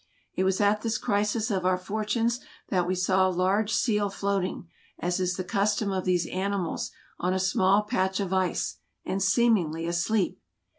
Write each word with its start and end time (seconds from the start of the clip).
It 0.33 0.45
was 0.45 0.59
at 0.59 0.81
this 0.81 0.97
crisis 0.97 1.51
of 1.51 1.63
our 1.63 1.77
fortunes 1.77 2.39
that 2.69 2.87
we 2.87 2.95
saw 2.95 3.27
a 3.27 3.29
large 3.29 3.71
seal 3.71 4.09
floating— 4.09 4.67
as 4.99 5.19
is 5.19 5.35
the 5.35 5.43
custom 5.43 5.91
of 5.91 6.05
these 6.05 6.25
animals— 6.25 6.89
on 7.19 7.35
a 7.35 7.39
small 7.39 7.83
patch 7.83 8.19
of 8.19 8.33
ice, 8.33 8.77
and 9.05 9.21
seemingly 9.21 9.85
asleep. 9.85 10.41